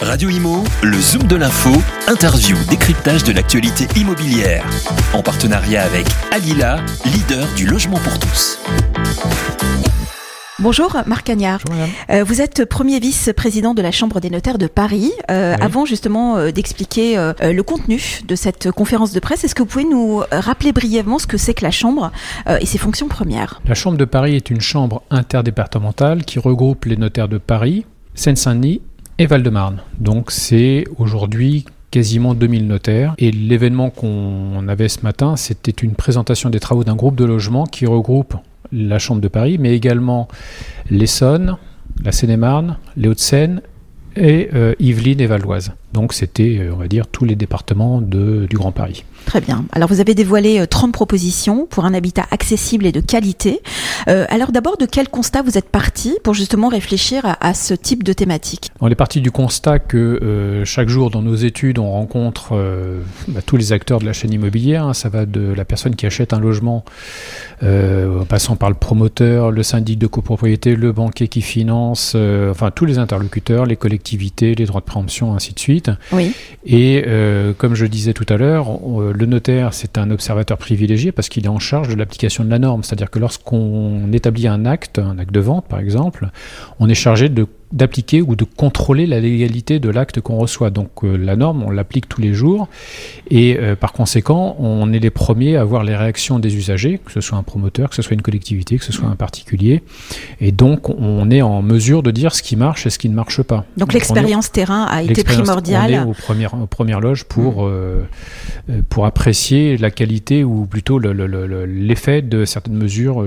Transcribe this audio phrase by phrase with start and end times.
[0.00, 1.70] Radio Imo, le Zoom de l'info,
[2.06, 4.64] interview, décryptage de l'actualité immobilière.
[5.12, 8.60] En partenariat avec Alila, leader du logement pour tous.
[10.60, 11.60] Bonjour Marc Cagnard.
[12.10, 15.10] Euh, vous êtes premier vice-président de la Chambre des notaires de Paris.
[15.30, 19.68] Euh, Avant justement euh, d'expliquer le contenu de cette conférence de presse, est-ce que vous
[19.68, 22.12] pouvez nous rappeler brièvement ce que c'est que la Chambre
[22.60, 23.60] et ses fonctions premières?
[23.66, 27.84] La Chambre de Paris est une chambre interdépartementale qui regroupe les notaires de Paris,
[28.14, 28.80] Seine-Saint-Denis
[29.18, 29.82] et Val-de-Marne.
[29.98, 33.14] Donc c'est aujourd'hui quasiment 2000 notaires.
[33.18, 37.64] Et l'événement qu'on avait ce matin, c'était une présentation des travaux d'un groupe de logements
[37.64, 38.34] qui regroupe
[38.72, 40.28] la Chambre de Paris, mais également
[40.90, 41.56] l'Essonne,
[42.04, 43.62] la Seine-et-Marne, les Hauts-de-Seine
[44.16, 45.72] et euh, Yvelines et Valoise.
[45.92, 49.04] Donc c'était, euh, on va dire, tous les départements de, du Grand Paris.
[49.26, 49.64] Très bien.
[49.72, 53.60] Alors vous avez dévoilé 30 propositions pour un habitat accessible et de qualité.
[54.08, 57.74] Euh, alors d'abord, de quel constat vous êtes parti pour justement réfléchir à, à ce
[57.74, 58.70] type de thématique?
[58.80, 63.00] On est parti du constat que euh, chaque jour dans nos études, on rencontre euh,
[63.28, 64.84] bah, tous les acteurs de la chaîne immobilière.
[64.84, 64.94] hein.
[64.94, 66.84] Ça va de la personne qui achète un logement,
[67.62, 72.50] euh, en passant par le promoteur, le syndic de copropriété, le banquier qui finance, euh,
[72.50, 75.77] enfin tous les interlocuteurs, les collectivités, les droits de préemption, ainsi de suite.
[76.12, 76.32] Oui.
[76.66, 81.12] Et euh, comme je disais tout à l'heure, euh, le notaire, c'est un observateur privilégié
[81.12, 82.82] parce qu'il est en charge de l'application de la norme.
[82.82, 86.30] C'est-à-dire que lorsqu'on établit un acte, un acte de vente par exemple,
[86.80, 90.70] on est chargé de d'appliquer ou de contrôler la légalité de l'acte qu'on reçoit.
[90.70, 92.68] Donc euh, la norme, on l'applique tous les jours
[93.30, 97.12] et euh, par conséquent, on est les premiers à voir les réactions des usagers, que
[97.12, 99.82] ce soit un promoteur, que ce soit une collectivité, que ce soit un particulier.
[100.40, 103.14] Et donc on est en mesure de dire ce qui marche et ce qui ne
[103.14, 103.64] marche pas.
[103.76, 105.92] Donc est- l'expérience terrain a été primordiale.
[106.04, 108.06] On est aux premières, aux premières loges pour, euh,
[108.70, 113.24] euh, pour apprécier la qualité ou plutôt le- le- le- le- l'effet de certaines mesures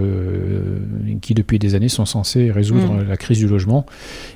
[1.21, 3.07] qui depuis des années sont censées résoudre Mm.
[3.09, 3.85] la crise du logement.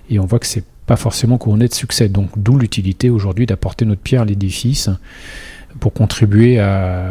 [0.10, 2.10] Et on voit que c'est pas forcément couronné de succès.
[2.10, 4.90] Donc d'où l'utilité aujourd'hui d'apporter notre pierre à l'édifice
[5.80, 7.06] pour contribuer à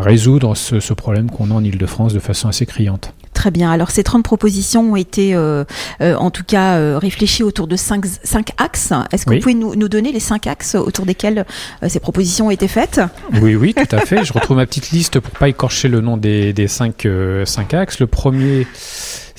[0.00, 3.12] résoudre ce, ce problème qu'on a en Ile-de-France de façon assez criante.
[3.32, 3.70] Très bien.
[3.70, 5.64] Alors ces 30 propositions ont été euh,
[6.00, 8.92] euh, en tout cas euh, réfléchies autour de 5, cinq axes.
[9.12, 9.36] Est-ce que Oui.
[9.36, 11.46] vous pouvez nous, nous donner les 5 axes autour desquels
[11.86, 13.00] ces propositions ont été faites?
[13.40, 14.24] Oui, oui, tout à fait.
[14.24, 17.72] Je retrouve ma petite liste pour pas écorcher le nom des, des cinq, euh, cinq
[17.72, 18.00] axes.
[18.00, 18.66] Le premier,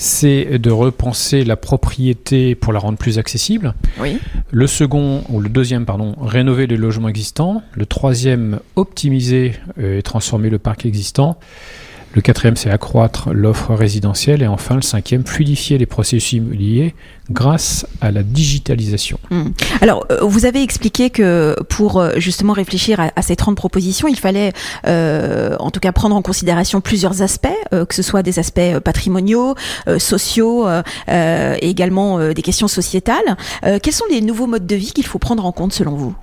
[0.01, 3.75] c'est de repenser la propriété pour la rendre plus accessible.
[3.99, 4.17] Oui.
[4.49, 7.61] Le second, ou le deuxième, pardon, rénover les logements existants.
[7.73, 11.37] Le troisième, optimiser euh, et transformer le parc existant.
[12.13, 14.41] Le quatrième, c'est accroître l'offre résidentielle.
[14.41, 16.93] Et enfin, le cinquième, fluidifier les processus immobiliers
[17.29, 19.17] grâce à la digitalisation.
[19.79, 24.17] Alors, euh, vous avez expliqué que pour euh, justement réfléchir à, ces 30 propositions, il
[24.17, 24.51] fallait
[24.87, 29.55] euh, en tout cas prendre en considération plusieurs aspects, que ce soit des aspects patrimoniaux,
[29.97, 30.67] sociaux
[31.07, 33.37] et également des questions sociétales.
[33.61, 36.15] Quels sont les nouveaux modes de vie qu'il faut prendre en compte selon vous?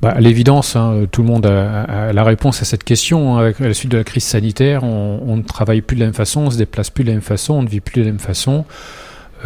[0.00, 3.36] Bah, à l'évidence, hein, tout le monde a, la réponse à cette question.
[3.36, 3.40] hein.
[3.40, 6.42] Avec la suite de la crise sanitaire, on, ne travaille plus de la même façon,
[6.42, 8.18] on se déplace plus de la même façon, on ne vit plus de la même
[8.18, 8.64] façon.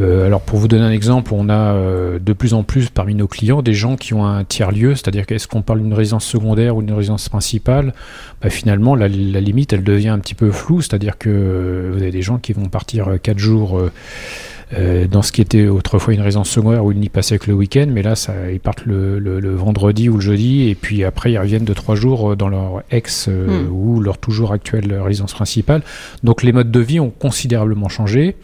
[0.01, 3.15] Euh, alors pour vous donner un exemple, on a euh, de plus en plus parmi
[3.15, 6.77] nos clients des gens qui ont un tiers-lieu, c'est-à-dire qu'est-ce qu'on parle d'une résidence secondaire
[6.77, 7.93] ou d'une résidence principale?
[8.43, 12.11] Bah, Finalement, la, limite, elle devient un petit peu floue, c'est-à-dire que euh, vous avez
[12.11, 13.81] des gens qui vont partir euh, quatre jours
[14.75, 17.49] euh, euh, dans ce qui était autrefois une résidence secondaire où ils n'y passaient que
[17.51, 20.75] le week-end, mais là, ça, ils partent le, le- le vendredi ou le jeudi, et
[20.75, 23.73] puis après, ils reviennent de trois jours euh, dans leur ex euh, Mm.
[23.73, 25.83] ou leur toujours actuelle résidence principale.
[26.23, 28.37] Donc les modes de vie ont considérablement changé,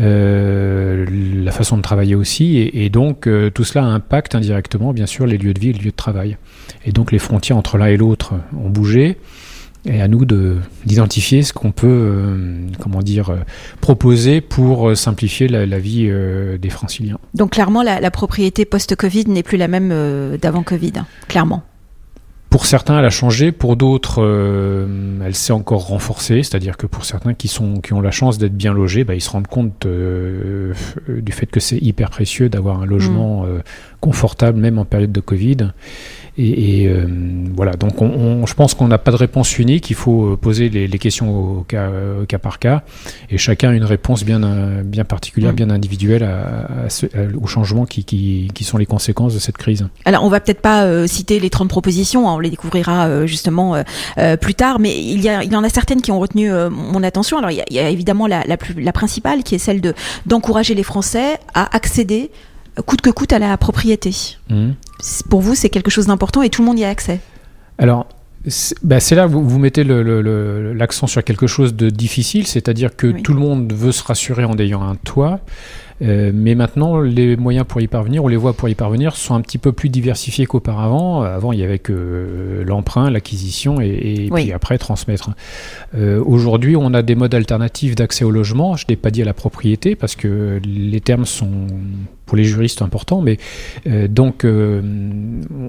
[0.00, 1.06] euh,
[1.44, 5.26] la façon de travailler aussi, et, et donc euh, tout cela impacte indirectement, bien sûr,
[5.26, 6.36] les lieux de vie et les lieux de travail.
[6.84, 9.16] Et donc les frontières entre l'un et l'autre ont bougé.
[9.86, 10.56] Et à nous de
[10.86, 13.36] d'identifier ce qu'on peut, euh, comment dire, euh,
[13.82, 17.18] proposer pour euh, simplifier la, la vie euh, des franciliens.
[17.34, 19.92] Donc clairement, la, la propriété post-Covid n'est plus la même
[20.38, 21.62] d'avant Covid, hein, clairement.
[22.48, 23.50] Pour certains, elle a changé.
[23.50, 24.86] Pour d'autres, euh,
[25.26, 26.44] elle s'est encore renforcée.
[26.44, 29.20] C'est-à-dire que pour certains qui, sont, qui ont la chance d'être bien logés, bah, ils
[29.20, 30.72] se rendent compte euh,
[31.08, 33.58] du fait que c'est hyper précieux d'avoir un logement euh,
[34.00, 35.72] confortable, même en période de Covid.
[36.36, 37.06] Et, et, euh,
[37.54, 39.88] voilà, donc on, on- je pense qu'on n'a pas de réponse unique.
[39.90, 41.88] Il faut euh, poser les, les questions au cas,
[42.20, 42.82] au cas par cas.
[43.30, 45.56] Et chacun a une réponse bien, euh, bien particulière, Mm.
[45.56, 47.06] bien individuelle à, à ce-
[47.40, 49.86] aux changements qui, qui, qui sont les conséquences de cette crise.
[50.04, 53.26] Alors, on va peut-être pas euh, citer les 30 propositions, hein, on les découvrira euh,
[53.26, 53.82] justement euh,
[54.18, 56.50] euh, plus tard, mais il y, a, il y en a certaines qui ont retenu
[56.50, 57.38] euh, mon attention.
[57.38, 59.58] Alors, il y a, il y a évidemment la, la, plus, la principale, qui est
[59.58, 59.94] celle de
[60.26, 62.30] d'encourager les Français à accéder
[62.78, 64.10] euh, coûte que coûte à la propriété.
[64.50, 64.70] Mm.
[65.28, 67.20] Pour vous, c'est quelque chose d'important et tout le monde y a accès.
[67.78, 68.06] Alors,
[68.46, 73.22] c'est bah, là que vous, mettez l'accent sur quelque chose de difficile, c'est-à-dire que Oui.
[73.22, 75.40] tout le monde veut se rassurer en ayant un toit.
[76.04, 79.40] Mais maintenant, les moyens pour y parvenir, ou les voies pour y parvenir, sont un
[79.40, 81.22] petit peu plus diversifiés qu'auparavant.
[81.22, 85.30] Avant, il y avait que l'emprunt, l'acquisition et, puis après transmettre.
[85.94, 88.76] Aujourd'hui, on a des modes alternatifs d'accès au logement.
[88.76, 91.66] Je n'ai pas dit à la propriété parce que les termes sont
[92.26, 93.38] pour les juristes importants, mais
[93.86, 94.80] euh, donc euh,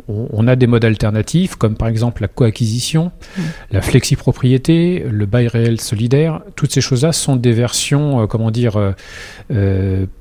[0.07, 3.41] on, a des modes alternatifs comme par exemple la coacquisition, mmh.
[3.71, 6.41] la flexi-propriété, le bail réel solidaire.
[6.55, 8.93] Toutes ces choses-là sont des versions, euh, comment dire,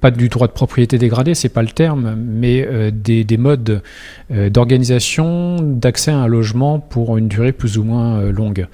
[0.04, 3.82] pas du droit de propriété dégradé, c'est pas le terme, mais des, des, modes
[4.30, 8.66] d'organisation d'accès à un logement pour une durée plus ou moins longue.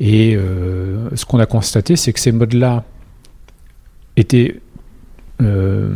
[0.00, 0.36] Et
[1.14, 2.82] ce qu'on a constaté, c'est que ces modes-là
[4.16, 4.56] étaient
[5.42, 5.88] euh,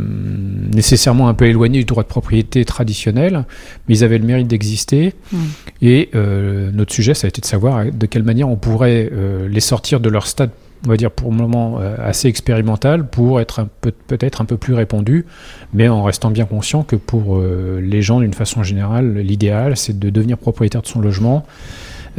[0.73, 3.45] nécessairement un peu éloignés du droit de propriété traditionnel,
[3.87, 5.13] mais ils avaient le mérite d'exister.
[5.31, 5.37] Hmm.
[5.81, 9.47] Et euh, notre sujet, ça a été de savoir de quelle manière on pourrait euh,
[9.47, 10.51] les sortir de leur stade,
[10.85, 13.67] on va dire pour le moment assez expérimental, pour être
[14.07, 15.25] peut-être un peu plus répandu,
[15.73, 20.09] mais en restant bien conscient que pour les gens, d'une façon générale, l'idéal, c'est de
[20.09, 21.45] devenir propriétaire de son logement.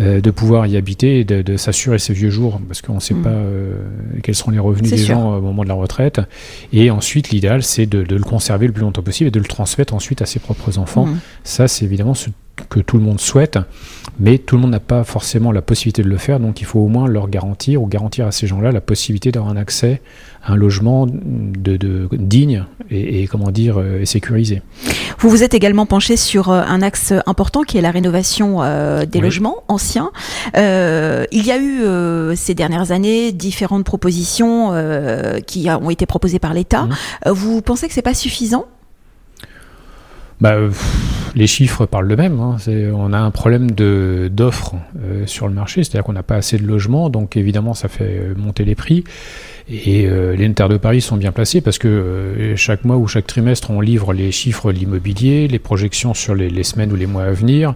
[0.01, 3.13] Euh, de pouvoir y habiter et de, s'assurer ses vieux jours, parce qu'on ne sait
[3.13, 3.23] mm.
[3.23, 3.75] pas euh,
[4.23, 6.21] quels seront les revenus des gens au moment de la retraite.
[6.73, 9.93] Et ensuite, l'idéal, c'est de, le conserver le plus longtemps possible et de le transmettre
[9.93, 11.07] ensuite à ses propres enfants.
[11.07, 11.19] Mm.
[11.45, 12.31] Ça, c'est évidemment ce
[12.69, 13.59] que tout le monde souhaite,
[14.19, 16.81] mais tout le monde n'a pas forcément la possibilité de le faire, donc il faut
[16.81, 20.03] au moins leur garantir ou garantir à ces gens-là la possibilité d'avoir un accès
[20.43, 24.63] à un logement de, digne et, comment dire euh, sécurisé.
[25.21, 29.05] Vous vous êtes également penché sur euh, un axe important qui est la rénovation euh,
[29.05, 30.13] des logements anciens.
[30.57, 34.73] Euh, il y a eu ces dernières années différentes propositions
[35.47, 36.85] qui ont été proposées par l'État.
[36.85, 37.31] Mmh.
[37.31, 38.67] Vous pensez que c'est pas suffisant?
[40.41, 40.57] Bah,
[41.35, 42.41] les chiffres parlent de même.
[42.41, 42.57] Hein.
[42.95, 44.77] On a un problème d'offres
[45.27, 48.65] sur le marché, c'est-à-dire qu'on n'a pas assez de logements, donc évidemment ça fait monter
[48.65, 49.05] les prix.
[49.69, 53.07] Et euh, les notaires de Paris sont bien placés parce que euh, chaque mois ou
[53.07, 57.07] chaque trimestre, on livre les chiffres de l'immobilier, les projections sur les, semaines ou les
[57.07, 57.75] mois à venir.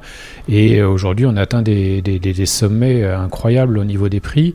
[0.49, 2.03] Et euh, aujourd'hui, on atteint des,
[2.47, 4.55] sommets incroyables au niveau des prix.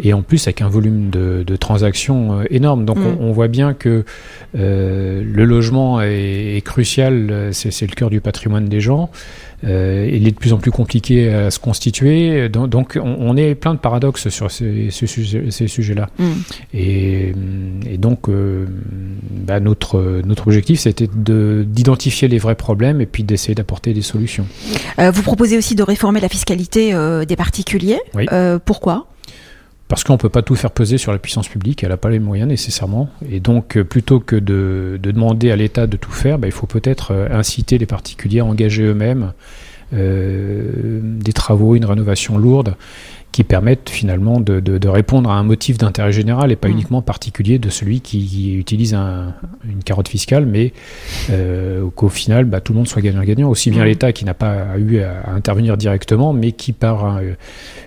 [0.00, 2.84] Et en plus, avec un volume de, transactions énorme.
[2.84, 3.16] Donc, mm.
[3.20, 4.04] on, voit bien que
[4.54, 7.50] le logement est crucial.
[7.52, 9.10] C'est le cœur du patrimoine des gens.
[9.64, 12.48] Euh, il est de plus en plus compliqué à se constituer.
[12.48, 16.08] Donc, on, est plein de paradoxes sur ces, sujets-là.
[16.18, 16.24] Mm.
[16.74, 17.32] Et,
[17.98, 18.66] donc, euh,
[19.30, 24.46] bah, notre, notre objectif, c'était d'identifier les vrais problèmes et puis d'essayer d'apporter des solutions.
[24.98, 26.94] Euh, vous proposez aussi de réformer la fiscalité
[27.26, 28.00] des particuliers.
[28.64, 29.06] pourquoi?
[29.88, 32.10] Parce qu'on ne peut pas tout faire peser sur la puissance publique, elle n'a pas
[32.10, 33.08] les moyens nécessairement.
[33.28, 37.28] Et donc, plutôt que de, demander à l'État de tout faire, bah, il faut peut-être
[37.30, 39.32] inciter les particuliers à engager eux-mêmes
[39.94, 42.74] euh, des travaux, une rénovation lourde
[43.32, 46.72] qui permettent finalement de, répondre à un motif d'intérêt général et pas mm.
[46.72, 50.72] uniquement particulier de celui qui, utilise une carotte fiscale, mais
[51.30, 53.48] euh, qu'au final, bah, tout le monde soit gagnant-gagnant.
[53.48, 53.86] Aussi bien mm.
[53.86, 57.20] l'État qui n'a pas eu à, intervenir directement, mais qui par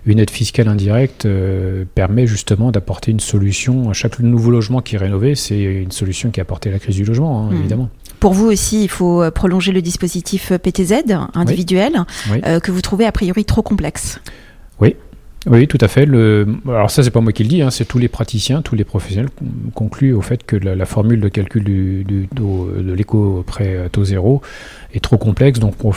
[0.06, 3.90] une aide fiscale indirecte euh, permet justement d'apporter une solution.
[3.90, 6.96] À chaque nouveau logement qui est rénové, c'est une solution qui a apporté la crise
[6.96, 7.60] du logement, hein, mm.
[7.60, 7.90] évidemment.
[8.20, 10.94] Pour vous aussi, il faut euh, prolonger le dispositif PTZ
[11.34, 12.06] individuel
[12.64, 14.20] que vous trouvez a priori trop complexe.
[14.80, 14.96] Oui,
[15.48, 16.06] oui, tout à fait.
[16.06, 16.46] Le...
[16.68, 18.84] Alors ça, c'est pas moi qui le dis, hein, c'est tous les praticiens, tous les
[18.84, 19.30] professionnels
[19.74, 24.42] concluent au fait que la, formule de calcul du, de l'éco prêt à taux zéro
[24.94, 25.60] est trop complexe.
[25.60, 25.94] Donc on,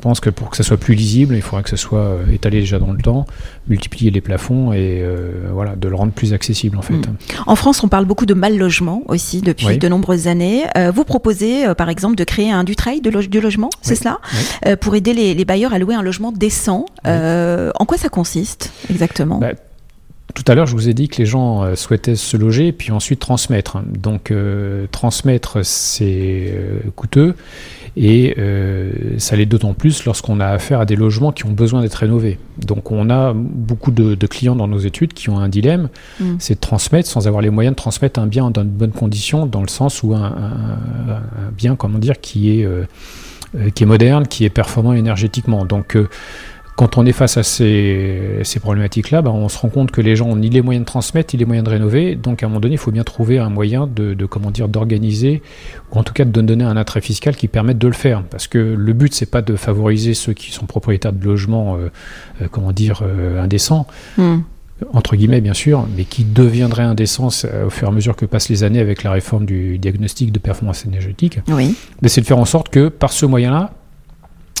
[0.00, 2.60] pense que pour que ça soit plus lisible, il faudra que ça soit euh, étalé
[2.60, 3.26] déjà dans le temps,
[3.68, 6.94] multiplier les plafonds et euh, voilà, de le rendre plus accessible en fait.
[6.94, 7.16] Hmm.
[7.46, 10.64] En France, on parle beaucoup de mal logement aussi depuis de nombreuses années.
[10.76, 14.18] Euh, vous proposez par exemple de créer un Dutreil de du logement, c'est cela,
[14.80, 16.86] pour aider les, bailleurs à louer un logement décent.
[17.04, 18.51] en quoi ça consiste?
[18.90, 19.52] Exactement bah,
[20.34, 23.20] tout à l'heure, je vous ai dit que les gens souhaitaient se loger puis ensuite
[23.20, 23.82] transmettre.
[23.84, 24.32] Donc,
[24.90, 26.54] transmettre, c'est
[26.96, 27.34] coûteux.
[27.96, 31.82] Et euh, ça l'est d'autant plus lorsqu'on a affaire à des logements qui ont besoin
[31.82, 32.38] d'être rénovés.
[32.58, 36.36] Donc on a beaucoup de, clients dans nos études qui ont un dilemme, mm.
[36.38, 39.44] c'est de transmettre sans avoir les moyens de transmettre un bien dans de bonnes conditions,
[39.44, 40.32] dans le sens où un,
[41.56, 42.84] bien, comment dire, qui est, euh,
[43.58, 45.66] euh, qui est moderne, qui est performant énergétiquement.
[45.66, 45.98] Donc
[46.82, 50.16] quand on est face à ces, ces problématiques-là, bah, on se rend compte que les
[50.16, 52.16] gens ont ni les moyens de transmettre, ni les moyens de rénover.
[52.16, 54.66] Donc à un moment donné, il faut bien trouver un moyen de, de comment dire,
[54.66, 55.42] d'organiser,
[55.92, 58.24] ou en tout cas de donner un attrait fiscal qui permette de le faire.
[58.24, 61.92] Parce que le but, c'est pas de favoriser ceux qui sont propriétaires de logements, euh,
[62.42, 63.86] euh, comment dire, euh, indécents.
[64.16, 64.38] Hmm.
[64.92, 68.48] entre guillemets bien sûr, mais qui deviendraient indécents au fur et à mesure que passent
[68.48, 71.38] les années avec la réforme du diagnostic de performance énergétique.
[71.46, 71.76] Oui.
[72.06, 73.70] c'est de faire en sorte que par ce moyen-là,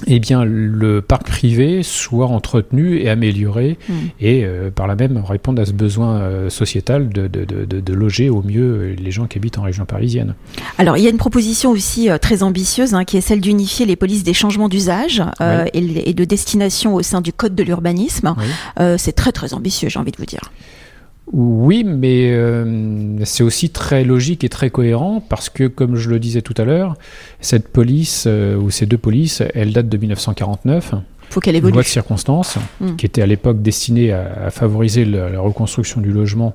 [0.08, 3.92] eh bien, le parc privé soit entretenu et amélioré Mm.
[4.20, 8.28] et euh, par là même répondre à ce besoin euh, sociétal de, de- de- loger
[8.30, 10.34] au mieux les gens qui habitent en région parisienne.
[10.78, 13.86] Alors, il y a une proposition aussi euh, très ambitieuse, hein, qui est celle d'unifier
[13.86, 17.62] les polices des changements d'usage euh, et, et de destination au sein du code de
[17.62, 18.34] l'urbanisme.
[18.38, 18.44] Oui.
[18.80, 20.50] Euh, c'est très très ambitieux, j'ai envie de vous dire.
[21.30, 26.18] Oui, mais euh, c'est aussi très logique et très cohérent parce que, comme je le
[26.18, 26.96] disais tout à l'heure,
[27.40, 30.94] cette police euh, ou ces deux polices, elles datent de 1949.
[31.32, 31.72] Faut qu'elle une évolue.
[31.74, 32.96] loi de circonstance Mm.
[32.96, 36.54] qui était à l'époque destinée à, à favoriser la reconstruction du logement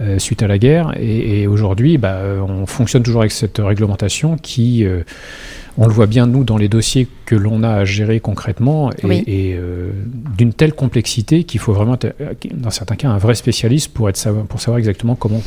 [0.00, 0.92] euh, suite à la guerre.
[0.98, 5.02] Et, et aujourd'hui, bah, euh, on fonctionne toujours avec cette réglementation qui, euh,
[5.78, 9.06] on le voit bien nous dans les dossiers que l'on a à gérer concrètement, et,
[9.06, 9.24] Oui.
[9.26, 9.90] et, euh,
[10.36, 11.96] d'une telle complexité qu'il faut vraiment,
[12.54, 15.42] dans certains cas, un vrai spécialiste pour, être, pour savoir exactement comment.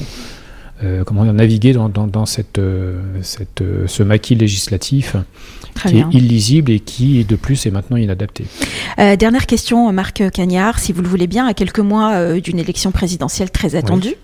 [0.83, 5.15] Euh, comment naviguer dans, dans, dans cette, euh, cette, euh, ce maquis législatif
[5.73, 6.09] Très qui bien.
[6.09, 8.45] est illisible et qui, de plus, est maintenant inadapté.
[8.99, 12.59] Euh, dernière question, Marc Cagnard, si vous le voulez bien, à quelques mois euh, d'une
[12.59, 14.15] élection présidentielle très attendue,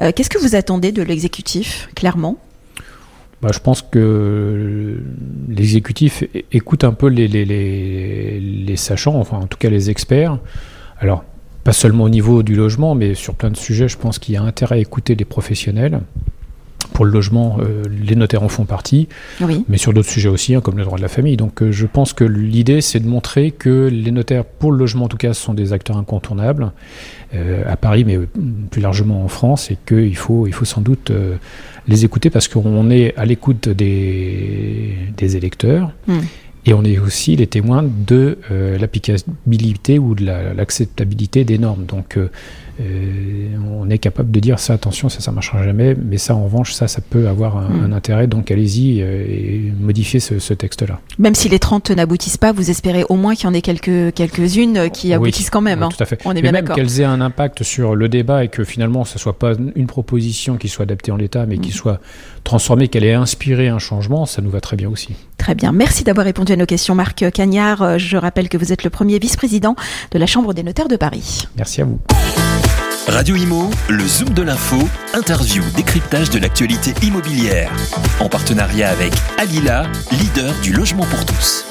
[0.00, 2.38] euh, qu'est-ce que vous attendez de l'exécutif, clairement?
[3.42, 5.00] Bah, je pense que
[5.48, 10.38] l'exécutif écoute un peu les, les, les, les sachants, enfin en tout cas les experts.
[10.98, 11.24] Alors,
[11.64, 14.38] pas seulement au niveau du logement, mais sur plein de sujets, je pense qu'il y
[14.38, 16.00] a intérêt à écouter les professionnels.
[16.94, 19.06] Pour le logement, euh, les notaires en font partie,
[19.40, 19.64] Oui.
[19.68, 21.36] mais sur d'autres sujets aussi, hein, comme le droit de la famille.
[21.36, 25.04] Donc euh, je pense que l'idée, c'est de montrer que les notaires, pour le logement
[25.04, 26.72] en tout cas, sont des acteurs incontournables
[27.34, 28.18] euh, à Paris, mais
[28.70, 31.12] plus largement en France, et qu'il faut, il faut sans doute
[31.86, 35.92] les écouter parce qu'on est à l'écoute des, des électeurs.
[36.08, 36.18] Mm.
[36.66, 41.86] Et on est aussi les témoins de euh, l'applicabilité ou de la- l'acceptabilité des normes.
[41.86, 42.28] Donc, euh,
[42.80, 46.44] euh, on est capable de dire ça, attention, ça, ça marchera jamais, mais ça, en
[46.44, 47.84] revanche, ça, ça peut avoir un, Mm.
[47.84, 48.26] un intérêt.
[48.26, 51.00] Donc, allez-y euh, et modifiez ce, ce texte-là.
[51.18, 54.14] Même si les 30 n'aboutissent pas, vous espérez au moins qu'il y en ait quelques,
[54.14, 55.80] quelques-unes qui Oui, aboutissent quand même.
[55.80, 55.88] oui, hein.
[55.96, 56.20] Tout à fait.
[56.24, 59.04] On est Mais bien même qu'elles aient un impact sur le débat et que finalement,
[59.04, 61.72] ce soit pas une proposition qui soit adaptée en l'état, mais qui Mm.
[61.72, 62.00] soit
[62.44, 65.14] transformée, qu'elle ait inspiré un changement, ça nous va très bien aussi.
[65.40, 65.72] Très bien.
[65.72, 67.80] Merci d'avoir répondu à nos questions, Marc Cagnard.
[67.80, 69.74] Euh, Je rappelle que vous êtes le premier vice-président
[70.10, 71.48] de la Chambre des notaires de Paris.
[71.56, 71.98] Merci à vous.
[73.08, 74.76] Radio Imo, le Zoom de l'info,
[75.14, 77.72] interview, décryptage de l'actualité immobilière.
[78.20, 81.64] En partenariat avec Alila, leader du logement pour tous.